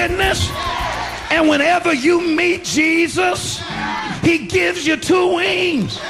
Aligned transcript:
witness. 0.00 0.50
And 1.30 1.48
whenever 1.48 1.92
you 1.92 2.20
meet 2.20 2.64
Jesus, 2.64 3.60
he 4.22 4.46
gives 4.46 4.86
you 4.86 4.96
two 4.96 5.36
wings. 5.36 6.00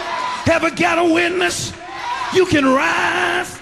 Ever 0.51 0.71
got 0.71 0.99
a 0.99 1.05
witness? 1.05 1.73
You 2.33 2.47
can 2.47 2.65
rise 2.65 3.59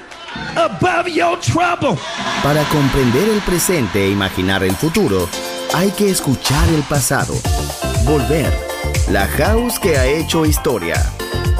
above 0.56 1.08
your 1.08 1.38
trouble. 1.40 1.98
Para 2.42 2.62
comprender 2.64 3.28
el 3.28 3.40
presente 3.40 4.04
e 4.04 4.10
imaginar 4.10 4.62
el 4.62 4.76
futuro, 4.76 5.28
hay 5.74 5.90
que 5.92 6.10
escuchar 6.10 6.68
el 6.68 6.82
pasado. 6.82 7.34
Volver. 8.04 8.52
La 9.10 9.26
house 9.26 9.78
que 9.78 9.96
ha 9.96 10.06
hecho 10.06 10.44
historia. 10.44 10.96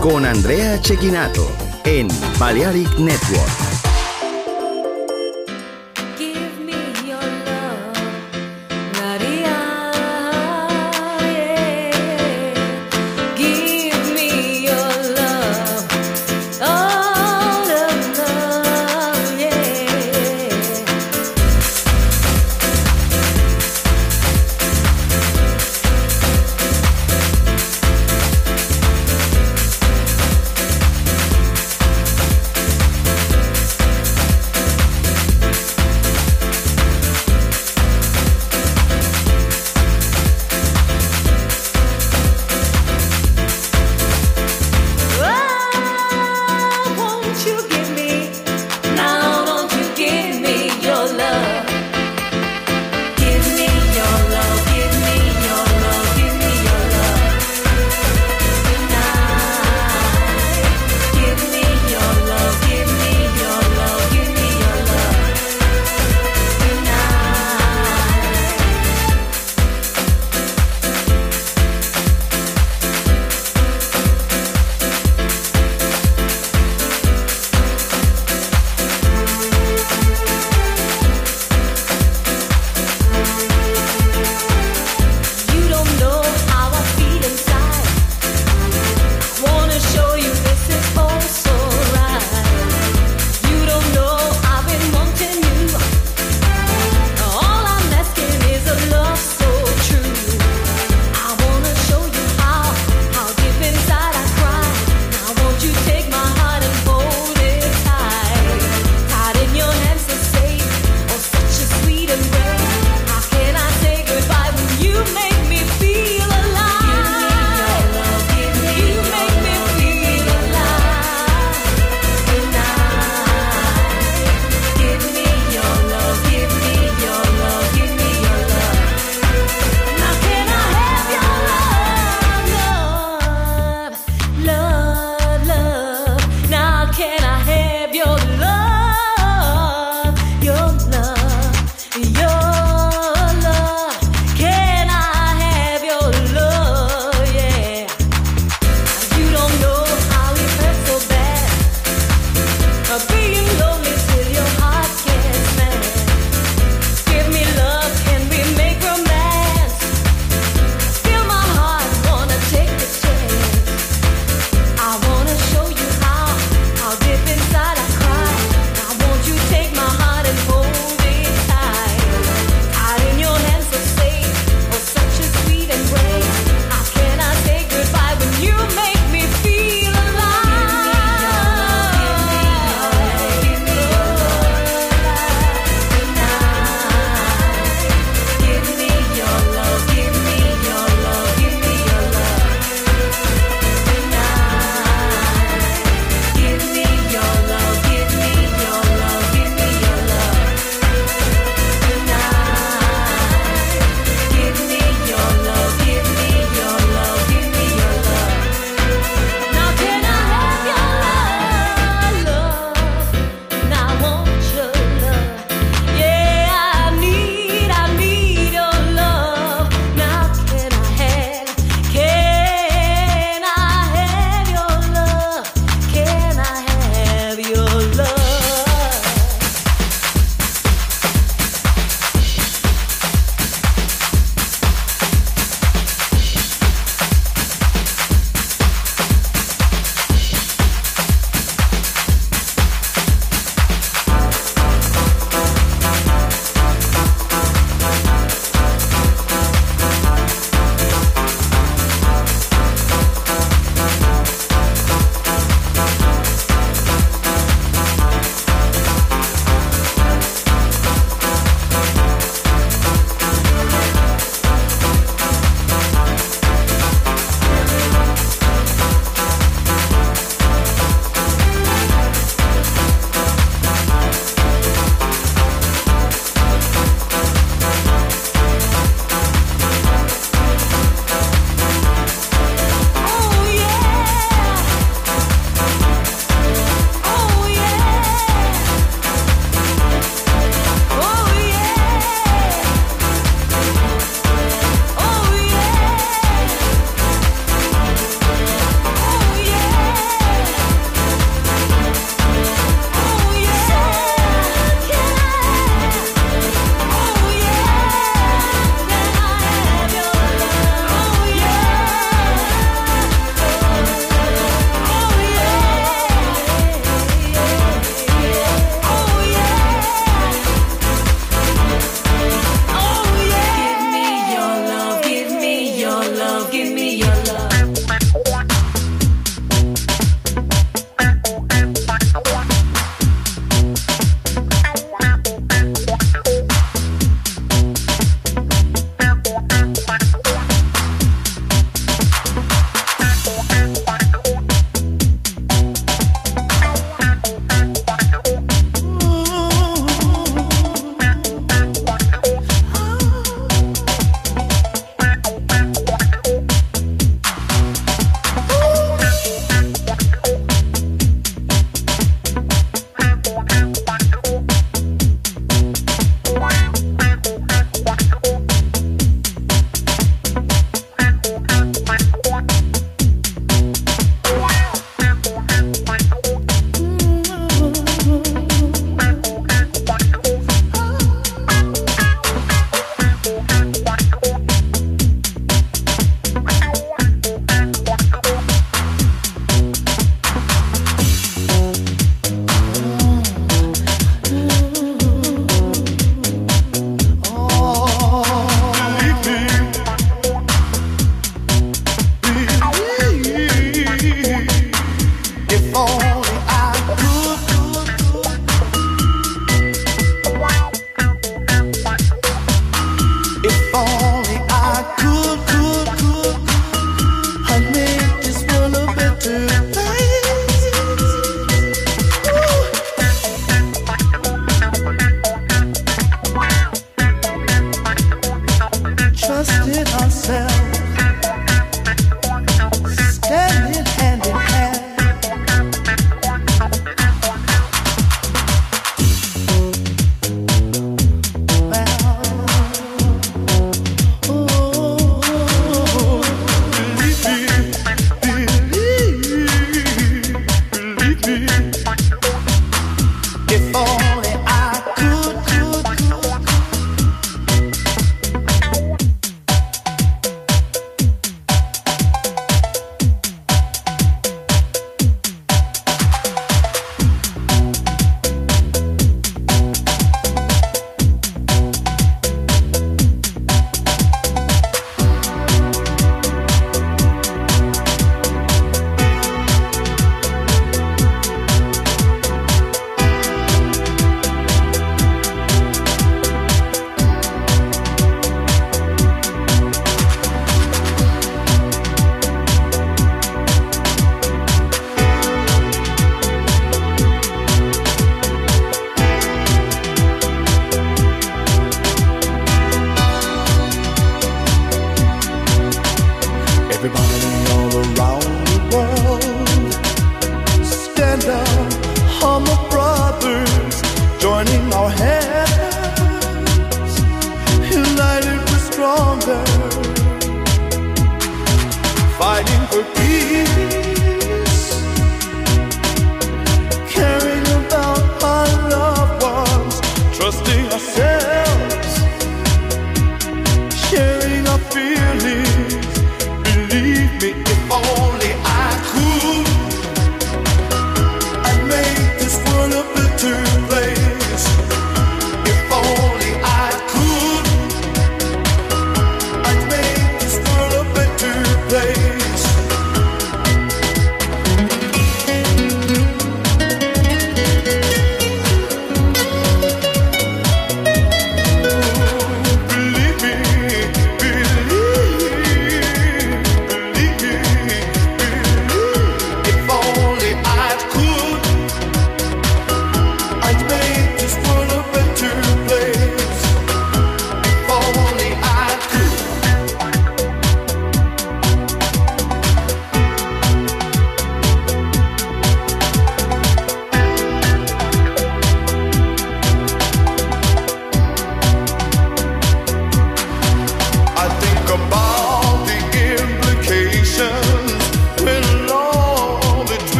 Con 0.00 0.24
Andrea 0.24 0.80
Chequinato 0.80 1.50
en 1.84 2.08
Balearic 2.38 2.98
Network. 2.98 3.67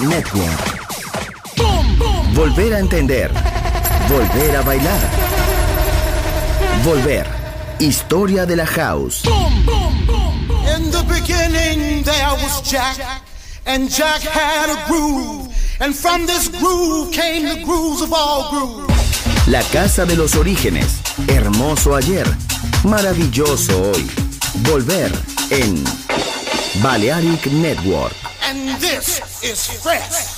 Network. 0.00 0.86
Volver 2.32 2.74
a 2.74 2.78
entender. 2.78 3.32
Volver 4.08 4.56
a 4.56 4.62
bailar. 4.62 5.00
Volver. 6.84 7.26
Historia 7.80 8.46
de 8.46 8.56
la 8.56 8.64
house. 8.64 9.24
In 10.76 10.90
the 10.90 11.02
beginning 11.08 12.04
there 12.04 12.32
was 12.42 12.62
Jack, 12.62 12.96
and 13.66 13.90
Jack 13.90 14.22
had 14.22 14.70
a 14.70 14.86
groove, 14.86 15.48
and 15.80 15.94
from 15.94 16.26
this 16.26 16.48
groove 16.48 17.12
came 17.12 17.48
the 17.48 17.64
grooves 17.64 18.00
of 18.00 18.12
all 18.12 18.50
grooves. 18.50 19.48
La 19.48 19.62
casa 19.72 20.06
de 20.06 20.14
los 20.16 20.36
orígenes. 20.36 21.00
Hermoso 21.26 21.96
ayer. 21.96 22.26
Maravilloso 22.84 23.90
hoy. 23.90 24.06
Volver 24.62 25.10
en 25.50 25.82
Balearic 26.82 27.46
Network. 27.46 28.14
And 28.42 28.80
this 28.80 29.27
is 29.48 29.66
fresh. 29.82 30.37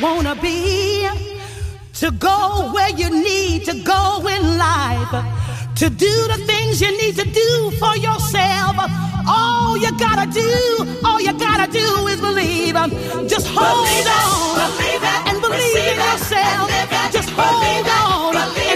want 0.00 0.26
to 0.26 0.34
be, 0.36 1.08
to 1.94 2.10
go 2.12 2.70
where 2.72 2.90
you 2.90 3.10
need 3.10 3.64
to 3.64 3.82
go 3.82 4.26
in 4.28 4.58
life, 4.58 5.10
to 5.76 5.90
do 5.90 6.12
the 6.28 6.38
things 6.46 6.80
you 6.80 6.90
need 6.98 7.16
to 7.16 7.24
do 7.24 7.70
for 7.78 7.96
yourself. 7.96 8.76
All 9.26 9.76
you 9.76 9.90
gotta 9.98 10.30
do, 10.30 10.98
all 11.04 11.20
you 11.20 11.32
gotta 11.32 11.70
do 11.70 12.06
is 12.06 12.20
believe. 12.20 12.74
Just 13.28 13.48
hold 13.48 13.86
believe 13.86 14.06
it, 14.06 14.24
on 14.24 14.70
believe 14.70 15.02
it, 15.02 15.20
and 15.28 15.40
believe 15.42 15.96
yourself. 15.96 16.70
It, 16.70 17.12
Just 17.12 17.30
hold 17.30 17.86
on. 17.88 18.67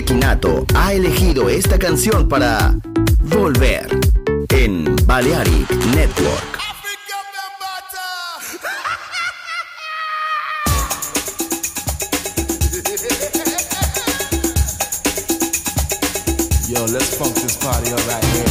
Shekinato 0.00 0.64
ha 0.74 0.94
elegido 0.94 1.50
esta 1.50 1.78
canción 1.78 2.26
para 2.26 2.74
volver 3.24 3.86
en 4.48 4.96
Balearic 5.04 5.70
Network. 5.94 6.58
Let's 16.92 17.16
this 17.18 17.56
party 17.58 17.92
right 17.92 18.24
here. 18.24 18.50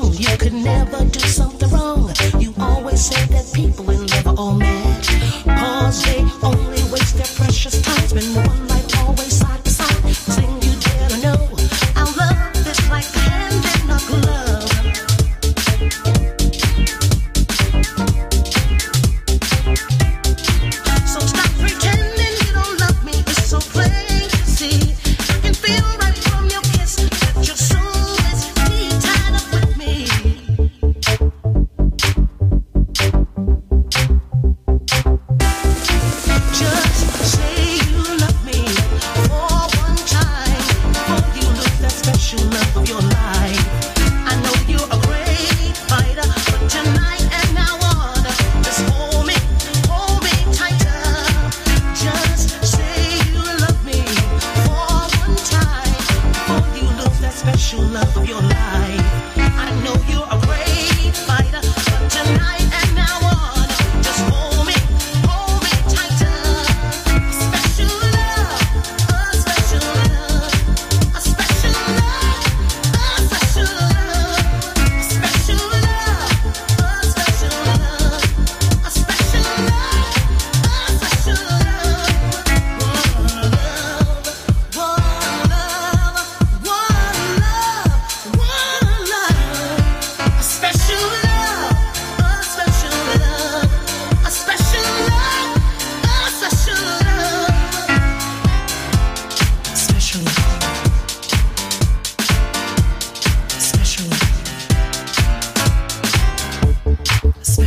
You 0.00 0.36
could 0.38 0.52
never 0.52 1.04
do 1.04 1.20
something 1.20 1.70
wrong. 1.70 2.10
You 2.38 2.54
always 2.58 3.04
said 3.04 3.28
that 3.28 3.52
people 3.54 3.90
in 3.90 4.06
love 4.06 4.26
are 4.26 4.36
all 4.36 4.54
men. 4.54 4.91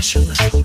specialist. 0.05 0.64